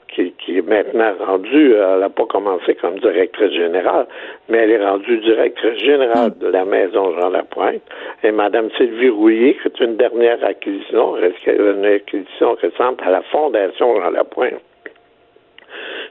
[0.09, 4.07] qui, est maintenant rendue, elle n'a pas commencé comme directrice générale,
[4.49, 7.83] mais elle est rendue directrice générale de la maison Jean Lapointe.
[8.23, 11.17] Et Mme Sylvie Rouillet, qui est une dernière acquisition,
[11.47, 14.61] une acquisition récente à la Fondation Jean Lapointe.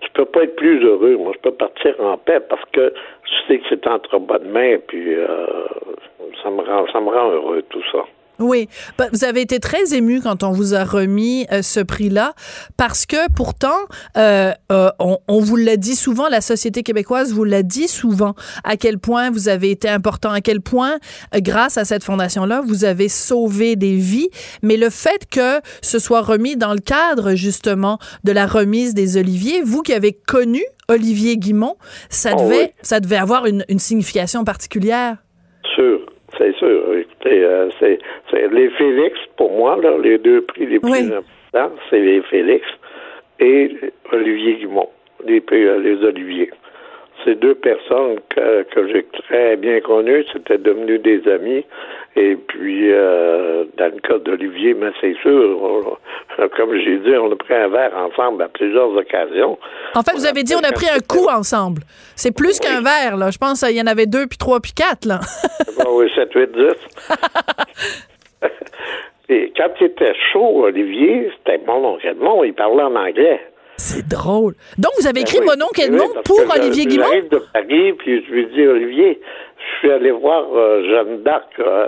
[0.02, 1.18] Je peux pas être plus heureux.
[1.18, 4.78] Moi, je peux partir en paix parce que je sais que c'est entre bonnes mains,
[4.88, 5.48] puis euh,
[6.44, 8.06] ça me rend, ça me rend heureux tout ça.
[8.40, 12.34] Oui, bah, vous avez été très ému quand on vous a remis euh, ce prix-là,
[12.78, 13.78] parce que pourtant,
[14.16, 18.36] euh, euh, on, on, vous l'a dit souvent, la société québécoise vous l'a dit souvent,
[18.64, 21.00] à quel point vous avez été important, à quel point,
[21.36, 24.30] grâce à cette fondation-là, vous avez sauvé des vies.
[24.62, 29.18] Mais le fait que ce soit remis dans le cadre justement de la remise des
[29.18, 31.76] Oliviers, vous qui avez connu Olivier Guimont,
[32.10, 35.18] ça oh devait, ça devait avoir une, une signification particulière.
[35.76, 36.00] Sûr.
[36.38, 36.94] C'est sûr.
[36.94, 38.00] Écoutez, euh, c'est,
[38.52, 42.66] les Félix, pour moi, là, les deux prix les plus importants, c'est les Félix
[43.40, 43.76] et
[44.12, 44.90] Olivier Guimont,
[45.26, 46.52] les, euh, les Oliviers.
[47.28, 51.66] C'est deux personnes que, que j'ai très bien connues, c'était devenu des amis.
[52.16, 56.00] Et puis, euh, dans le cas d'Olivier, mais c'est sûr,
[56.56, 59.60] comme j'ai dit, on a pris un verre ensemble à plusieurs occasions.
[59.94, 61.82] En fait, vous avez dit on a pris un coup ensemble.
[62.16, 63.30] C'est plus qu'un verre, là.
[63.30, 65.20] Je pense qu'il y en avait deux, puis trois, puis quatre, là.
[65.92, 66.78] oui, sept, huit, dix.
[69.30, 73.42] Et quand il était chaud, Olivier, c'était mon oncle Edmond, il parlait en anglais.
[73.78, 74.56] C'est drôle.
[74.78, 77.06] Donc, vous avez ben écrit Mon oncle Edmond pour Olivier Guimond?
[77.06, 79.22] J'arrive de Paris, puis je lui dis, Olivier,
[79.58, 81.88] je suis allé voir euh, Jeanne d'Arc, euh,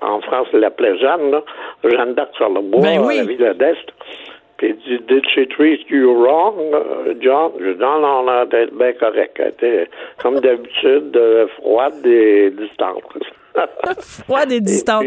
[0.00, 1.42] en France, elle l'appelait Jeanne, là.
[1.84, 3.86] Jeanne d'Arc sur le bois, ben à la ville d'Est.
[4.56, 7.52] Puis il dit, Did she treat you wrong, euh, John?
[7.60, 9.36] Je dis, non, non, non, elle bien correct.
[9.38, 9.90] Elle était,
[10.22, 11.18] comme d'habitude,
[11.58, 13.04] froide et distante.
[14.24, 15.04] froide et distante.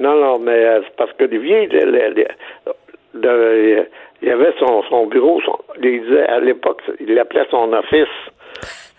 [0.00, 1.68] non, non, mais c'est parce que Olivier,
[4.22, 8.08] il avait son, son bureau, son, il disait, à l'époque, il l'appelait son office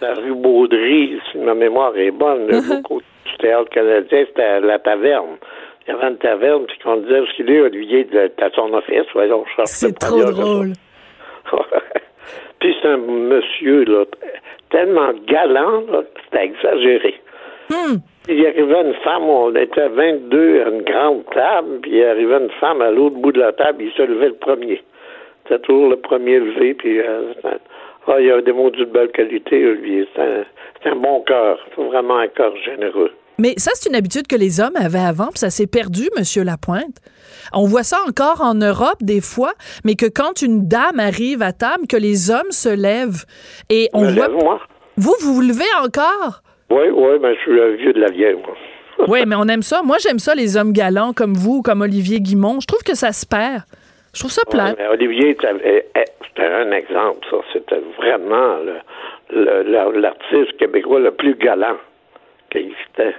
[0.02, 2.82] la rue Baudry, si ma mémoire est bonne, le uh
[3.26, 5.38] du théâtre canadien, c'était la taverne.
[5.86, 8.08] Il y avait une taverne, puis qu'on disait, ce qu'il est, Olivier,
[8.42, 10.74] à son office, voyons, je C'est trop drôle.
[12.60, 14.06] puis c'est un monsieur, là,
[14.70, 15.84] tellement galant,
[16.26, 17.16] c'était exagéré.
[17.70, 17.98] Hmm.
[18.28, 22.52] Il arrivait une femme, on était 22 à une grande table, puis il arrivait une
[22.60, 24.82] femme à l'autre bout de la table, il se levait le premier.
[25.50, 27.34] C'était toujours le premier levé, puis euh,
[28.08, 30.08] ah, il y a des mots de belle qualité, Olivier.
[30.16, 31.58] C'est un, bon cœur.
[31.76, 33.12] C'est vraiment un cœur généreux.
[33.40, 36.44] Mais ça, c'est une habitude que les hommes avaient avant, puis ça s'est perdu, Monsieur
[36.44, 36.98] Lapointe.
[37.54, 39.54] On voit ça encore en Europe des fois,
[39.86, 43.26] mais que quand une dame arrive à table, que les hommes se lèvent
[43.70, 44.30] et on voit.
[44.30, 44.60] moi.
[44.98, 46.42] Vous, vous vous levez encore?
[46.70, 48.56] Oui, oui, mais je suis le vieux de la vieille, moi.
[49.08, 49.82] oui, mais on aime ça.
[49.82, 52.60] Moi, j'aime ça, les hommes galants comme vous, comme Olivier Guimont.
[52.60, 53.64] Je trouve que ça se perd.
[54.20, 54.76] Je trouve ça plat.
[54.92, 57.38] Olivier, c'était un exemple, ça.
[57.54, 58.58] C'était vraiment
[59.32, 61.78] l'artiste québécois le plus galant
[62.52, 63.16] qui existait.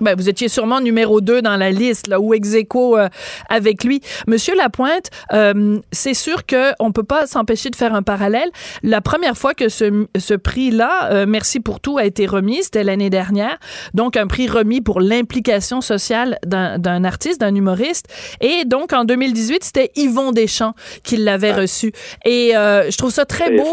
[0.00, 3.08] Ben, vous étiez sûrement numéro 2 dans la liste, là, ou ex euh,
[3.48, 4.00] avec lui.
[4.26, 8.48] Monsieur Lapointe, euh, c'est sûr qu'on ne peut pas s'empêcher de faire un parallèle.
[8.82, 12.84] La première fois que ce, ce prix-là, euh, Merci pour tout, a été remis, c'était
[12.84, 13.58] l'année dernière.
[13.92, 18.06] Donc, un prix remis pour l'implication sociale d'un artiste, d'un humoriste.
[18.40, 21.92] Et donc, en 2018, c'était Yvon Deschamps qui l'avait reçu.
[22.24, 23.66] Et je trouve ça très beau.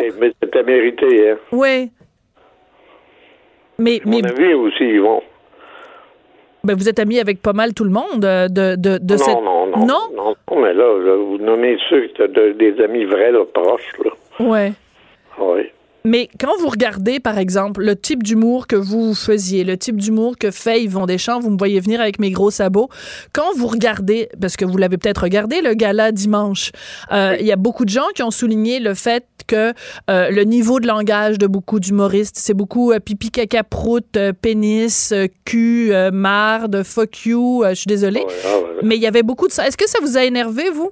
[0.44, 1.38] C'était mérité, hein?
[1.52, 1.92] Oui.
[3.78, 4.22] Mais, mais...
[4.24, 5.22] On a aussi, Yvon.
[6.66, 9.18] Ben, vous êtes ami avec pas mal tout le monde euh, de, de, de non,
[9.18, 9.36] cette...
[9.36, 10.36] Non, non, non?
[10.52, 13.94] Non, mais là, vous nommez ceux qui sont des amis vrais, là, proches.
[14.04, 14.12] Là.
[14.46, 14.74] Ouais.
[15.38, 15.72] Oui.
[16.06, 20.38] Mais quand vous regardez, par exemple, le type d'humour que vous faisiez, le type d'humour
[20.38, 22.90] que fait Yvon Deschamps, vous me voyez venir avec mes gros sabots,
[23.34, 26.72] quand vous regardez, parce que vous l'avez peut-être regardé, le gala dimanche,
[27.12, 29.74] euh, il y a beaucoup de gens qui ont souligné le fait que
[30.10, 35.12] euh, le niveau de langage de beaucoup d'humoristes, c'est beaucoup euh, pipi, caca, prout, pénis,
[35.44, 38.24] cul, marde, fuck you, je suis désolée.
[38.46, 38.50] Ah
[38.84, 39.68] Mais il y avait beaucoup de ça.
[39.68, 40.92] Est-ce que ça vous a énervé, vous?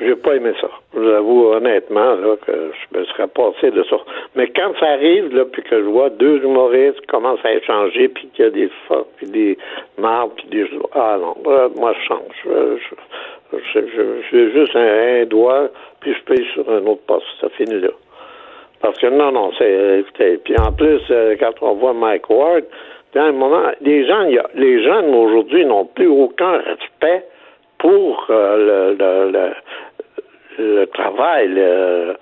[0.00, 0.68] J'ai pas aimé ça.
[0.94, 3.96] Je vous avoue honnêtement là, que je me serais passé de ça.
[4.34, 8.28] Mais quand ça arrive, là, puis que je vois deux humoristes commencent à échanger, puis
[8.28, 9.58] qu'il y a des forts, puis des
[9.98, 10.66] mardes, puis des...
[10.94, 11.36] Ah non,
[11.76, 12.80] moi je change.
[13.74, 13.80] Je,
[14.32, 15.68] je, juste un, doigt,
[16.00, 17.26] puis je paye sur un autre poste.
[17.40, 17.90] Ça finit là.
[18.80, 20.04] Parce que non, non, c'est...
[20.44, 22.64] Puis en plus, euh, quand on voit Mike Ward,
[23.12, 27.26] dans un moment, les gens, les jeunes aujourd'hui n'ont plus aucun respect
[27.78, 29.52] pour euh, le
[30.94, 31.48] travail.
[31.48, 32.16] Le,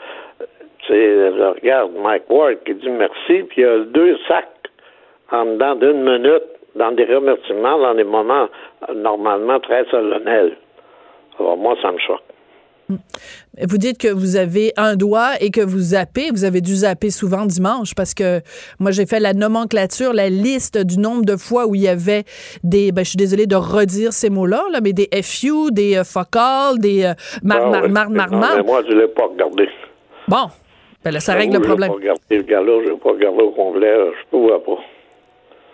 [0.89, 4.49] je regarde Mike Ward qui dit merci, puis il y a deux sacs
[5.31, 8.49] en dedans d'une minute dans des remerciements, dans des moments
[8.95, 10.57] normalement très solennels.
[11.39, 12.28] Alors moi, ça me choque.
[12.91, 16.31] Vous dites que vous avez un doigt et que vous zappez.
[16.31, 18.41] Vous avez dû zapper souvent dimanche parce que
[18.79, 22.25] moi, j'ai fait la nomenclature, la liste du nombre de fois où il y avait
[22.65, 26.05] des, ben, je suis désolée de redire ces mots-là, là, mais des FU, des euh,
[26.05, 29.69] focal, des euh, mar, mar, mar, mar, mar, Moi, je ne l'ai pas regardé.
[30.27, 30.47] Bon.
[31.05, 31.93] Ben là, ça règle le problème.
[31.95, 33.95] Je n'ai pas regardé le gars-là, je n'ai pas regardé au complet,
[34.33, 34.79] je ne vois pas.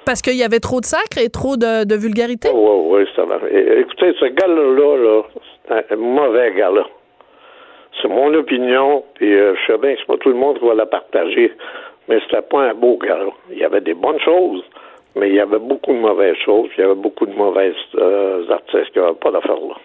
[0.05, 2.51] Parce qu'il y avait trop de sacre et trop de, de vulgarité?
[2.53, 3.37] Oui, oui, ça va.
[3.49, 5.23] Écoutez, ce gars-là, là,
[5.69, 6.85] c'est un mauvais gars-là.
[8.01, 10.67] C'est mon opinion, puis euh, je sais bien que c'est pas tout le monde qui
[10.67, 11.53] va la partager,
[12.09, 13.19] mais c'était pas un beau gars.
[13.51, 14.63] Il y avait des bonnes choses,
[15.17, 18.51] mais il y avait beaucoup de mauvaises choses, il y avait beaucoup de mauvaises euh,
[18.51, 19.77] artistes qui n'avaient pas d'affaires là.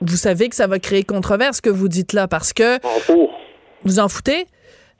[0.00, 2.76] Vous savez que ça va créer controverse, ce que vous dites là, parce que...
[2.84, 3.28] En
[3.84, 4.44] Vous en foutez?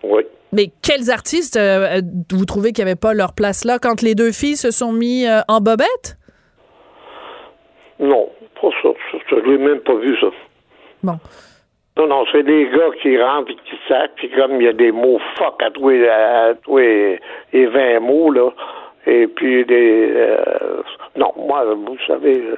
[0.02, 0.22] Oui.
[0.52, 2.00] Mais quels artistes euh,
[2.30, 5.26] vous trouvez qui n'avaient pas leur place là quand les deux filles se sont mis
[5.48, 6.16] en bobette?
[7.98, 8.28] Non,
[8.60, 8.88] pas ça.
[9.30, 10.28] Je n'ai même pas vu ça.
[11.02, 11.18] Bon.
[11.96, 14.72] Non, non, c'est des gars qui rentrent et qui sacent, puis comme il y a
[14.72, 17.20] des mots fuck à tous les,
[17.52, 18.50] 20 mots, là,
[19.06, 20.10] et puis des...
[20.12, 20.82] Euh,
[21.16, 22.56] non, moi, vous savez, euh,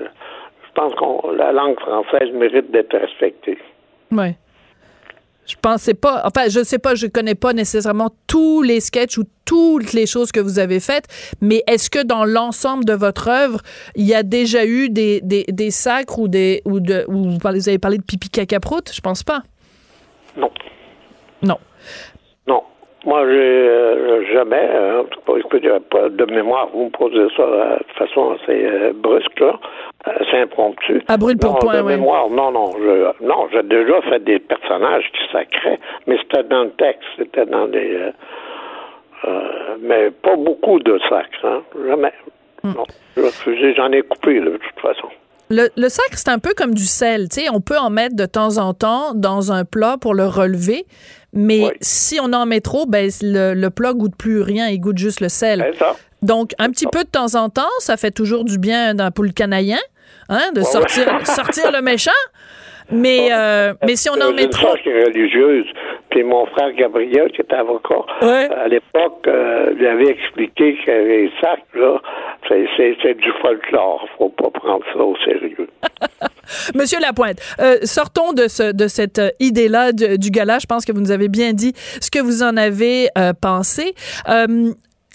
[0.66, 3.58] je pense que la langue française mérite d'être respectée.
[4.10, 4.34] Oui.
[5.46, 9.24] Je pensais pas, enfin, je sais pas, je connais pas nécessairement tous les sketchs ou
[9.44, 11.06] toutes les choses que vous avez faites,
[11.40, 13.60] mais est-ce que dans l'ensemble de votre œuvre,
[13.94, 17.38] il y a déjà eu des, des, des sacres ou des ou de ou vous,
[17.38, 18.90] parlez, vous avez parlé de pipi caca prout?
[18.92, 19.42] Je pense pas.
[20.36, 20.50] Non.
[21.42, 21.58] Non.
[22.48, 22.62] Non.
[23.06, 25.04] Moi, j'ai euh, jamais, hein,
[25.90, 29.60] pas de mémoire, vous me posez ça euh, de façon assez euh, brusque, là,
[30.04, 31.00] assez impromptu.
[31.06, 31.94] À brûle pour point, oui.
[31.94, 32.72] mémoire, non, non.
[32.72, 37.46] Je, non, j'ai déjà fait des personnages qui sacraient, mais c'était dans le texte, c'était
[37.46, 38.10] dans des.
[39.82, 42.12] mais pas beaucoup de sacres, hein, jamais.
[42.64, 42.72] Hmm.
[42.76, 42.84] Non.
[43.76, 45.08] J'en ai coupé, de toute façon.
[45.48, 47.28] Le, le sacre, c'est un peu comme du sel.
[47.28, 50.26] Tu sais, on peut en mettre de temps en temps dans un plat pour le
[50.26, 50.86] relever,
[51.32, 54.98] mais si on en met trop, ben, le, le plat goûte plus rien, il goûte
[54.98, 55.60] juste le sel.
[56.22, 59.32] Donc, un petit peu de temps en temps, ça fait toujours du bien d'un poule
[59.32, 59.78] canaïen,
[60.28, 62.10] hein, de sortir, sortir le méchant.
[62.90, 64.76] Mais, euh, mais si on en met trop.
[64.84, 65.66] Une religieuse.
[66.10, 71.30] Puis mon frère Gabriel, qui était avocat, à l'époque, euh, lui avait expliqué que les
[71.40, 72.00] sacs, là,
[72.48, 74.06] c'est du folklore.
[74.16, 75.68] Faut pas prendre ça au sérieux.
[76.74, 80.58] Monsieur Lapointe, euh, sortons de, ce, de cette idée-là du, du, gala.
[80.58, 83.94] Je pense que vous nous avez bien dit ce que vous en avez euh, pensé.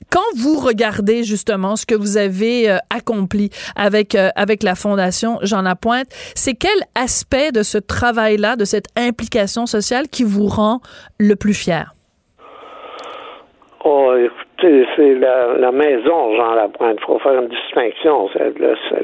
[0.09, 5.39] Quand vous regardez justement ce que vous avez euh, accompli avec euh, avec la fondation
[5.41, 10.79] Jean Lapointe, c'est quel aspect de ce travail-là, de cette implication sociale qui vous rend
[11.19, 11.93] le plus fier?
[13.83, 16.97] Oh, écoutez, c'est la, maison Jean Lapointe.
[16.99, 18.29] Il faut faire une distinction.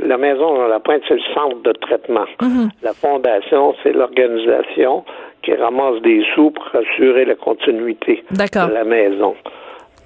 [0.05, 2.25] la maison Jean Lapointe, c'est le centre de traitement.
[2.41, 2.69] Mm-hmm.
[2.83, 5.03] La fondation, c'est l'organisation
[5.41, 9.36] qui ramasse des sous pour assurer la continuité de la maison.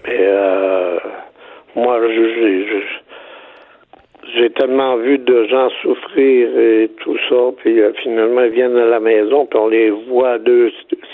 [0.07, 0.97] Mais euh,
[1.75, 1.99] moi,
[4.35, 8.85] j'ai tellement vu de gens souffrir et tout ça, puis euh, finalement ils viennent à
[8.85, 10.71] la maison, puis on les voit deux,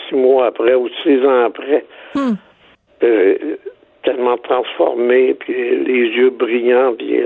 [0.08, 2.34] six mois après ou six ans après, hmm.
[3.04, 3.36] euh,
[4.04, 7.21] tellement transformés, puis les yeux brillants, puis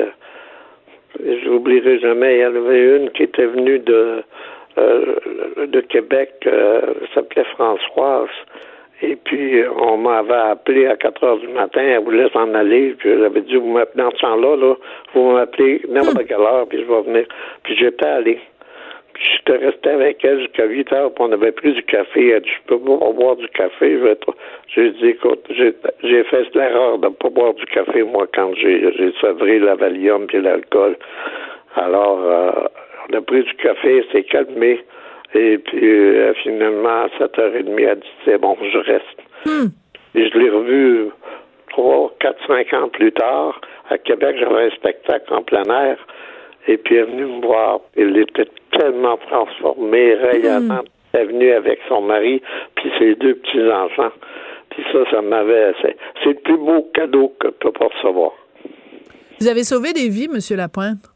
[1.19, 4.23] je n'oublierai jamais, il y en avait une qui était venue de
[4.77, 6.47] de Québec,
[7.13, 8.29] s'appelait Françoise.
[9.03, 13.09] Et puis, on m'avait appelé à 4 heures du matin, elle voulait s'en aller, puis
[13.17, 14.75] j'avais dit, vous dans ce temps-là, là,
[15.13, 16.27] vous m'appelez n'importe hmm.
[16.27, 17.25] quelle heure, puis je vais venir.
[17.63, 18.39] Puis j'étais allé.
[19.13, 22.29] Puis j'étais resté avec elle jusqu'à 8 heures, puis on avait pris du café.
[22.29, 23.99] Elle dit, je peux pas boire du café.
[24.67, 29.13] J'ai dit, écoute, j'ai fait l'erreur de ne pas boire du café, moi, quand j'ai
[29.19, 30.95] sevré la Valium et l'alcool.
[31.75, 32.51] Alors, euh,
[33.09, 34.79] on a pris du café, c'est calmé.
[35.33, 39.05] Et puis, euh, finalement, à 7h30, elle dit, c'est bon, je reste.
[39.45, 39.67] Hmm.
[40.13, 41.09] Et je l'ai revu
[41.69, 43.59] trois, quatre, cinq ans plus tard.
[43.89, 45.97] À Québec, j'avais un spectacle en plein air.
[46.67, 47.79] Et puis, elle est venue me voir.
[47.95, 50.85] Elle était tellement transformée, rayonnante.
[50.85, 50.89] Hmm.
[51.13, 52.41] Elle est venue avec son mari,
[52.75, 54.11] puis ses deux petits-enfants.
[54.69, 55.73] Puis ça, ça m'avait...
[55.81, 58.31] C'est, le plus beau cadeau que tu peux pas recevoir.
[59.39, 61.10] Vous avez sauvé des vies, Monsieur Lapointe?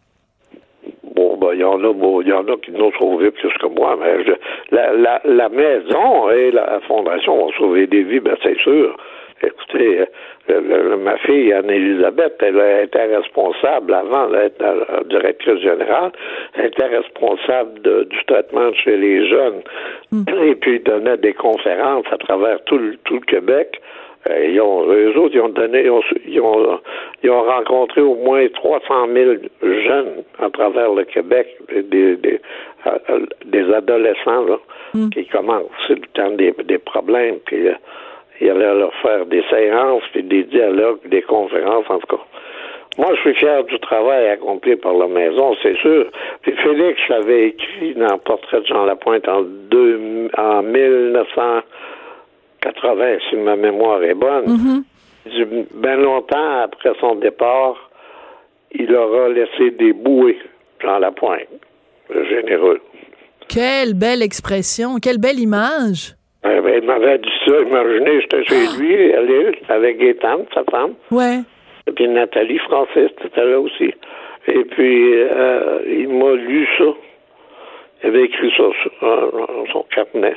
[1.56, 3.98] Il y en a, bon, il y en a qui n'ont sauvé plus que moi,
[4.00, 4.24] mais
[4.72, 8.96] la, la, la, maison et la fondation ont sauvé des vies, ben, c'est sûr.
[9.42, 10.06] Écoutez,
[10.50, 14.64] euh, ma fille, Anne-Elisabeth, elle était responsable, avant d'être
[15.10, 16.12] directrice générale,
[16.56, 19.62] elle était responsable du traitement chez les jeunes.
[20.12, 20.24] Hmm.
[20.44, 23.82] Et puis, donnait des conférences à travers tout tout le Québec.
[24.30, 25.92] Euh, ils ont, eux autres, ils ont donné, ils
[26.42, 26.80] ont,
[27.24, 32.40] ils ont, rencontré au moins 300 000 jeunes à travers le Québec, des, des,
[32.88, 34.58] euh, des adolescents là,
[34.94, 35.10] hmm.
[35.10, 35.70] qui commencent.
[35.88, 37.38] C'est le temps des, des problèmes.
[37.46, 37.68] Puis,
[38.42, 42.24] il allait leur faire des séances, puis des dialogues, des conférences, en tout cas.
[42.98, 46.06] Moi, je suis fier du travail accompli par la maison, c'est sûr.
[46.44, 50.64] Puis Félix avait écrit dans le Portrait de Jean Lapointe en, deux, en
[52.66, 54.46] 1980, si ma mémoire est bonne.
[54.46, 54.84] Mm
[55.74, 57.90] Bien longtemps après son départ,
[58.72, 60.38] il aura laissé des bouées,
[60.80, 61.48] Jean Lapointe,
[62.30, 62.80] généreux.
[63.48, 66.14] Quelle belle expression, quelle belle image.
[66.44, 67.60] Eh ben, il m'avait dit ça.
[67.60, 70.94] Imaginez, j'étais chez lui, elle est avec Gaétane, sa femme.
[71.10, 71.40] Ouais.
[71.88, 73.94] Et puis Nathalie Francis était là aussi.
[74.48, 76.86] Et puis, euh, il m'a lu ça.
[78.04, 80.36] Il avait écrit ça sur son carnet.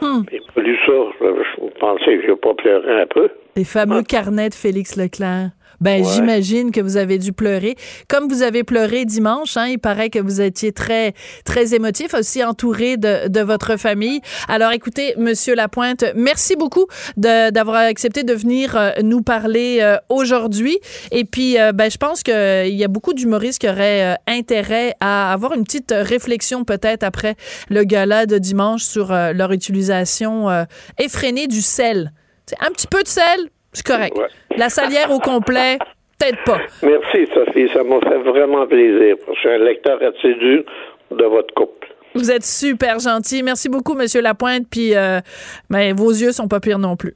[0.00, 0.22] Hmm.
[0.32, 0.92] Il m'a lu ça.
[1.20, 3.28] Je, pensais que je n'ai pas pleuré un peu.
[3.56, 5.50] Les fameux carnets de Félix Leclerc.
[5.80, 7.76] Ben, j'imagine que vous avez dû pleurer.
[8.08, 11.14] Comme vous avez pleuré dimanche, hein, il paraît que vous étiez très,
[11.44, 14.20] très émotif, aussi entouré de, de votre famille.
[14.48, 20.78] Alors, écoutez, Monsieur Lapointe, merci beaucoup d'avoir accepté de venir euh, nous parler euh, aujourd'hui.
[21.10, 25.32] Et puis, euh, ben, je pense qu'il y a beaucoup d'humoristes qui auraient intérêt à
[25.32, 27.36] avoir une petite réflexion peut-être après
[27.68, 30.66] le gala de dimanche sur leur utilisation
[30.98, 32.12] effrénée du sel.
[32.46, 34.16] C'est un petit peu de sel, c'est correct.
[34.56, 35.78] La salière au complet,
[36.18, 36.58] peut-être pas.
[36.82, 37.68] Merci, Sophie.
[37.74, 39.16] Ça m'a fait vraiment plaisir.
[39.34, 40.64] Je suis un lecteur assidu
[41.10, 41.88] de votre couple.
[42.14, 43.42] Vous êtes super gentil.
[43.42, 44.66] Merci beaucoup, Monsieur Lapointe.
[44.70, 45.20] Puis, euh,
[45.68, 47.14] ben, vos yeux sont pas pires non plus.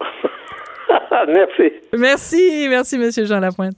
[1.28, 1.72] merci.
[1.96, 3.74] Merci, merci, Monsieur Jean Lapointe.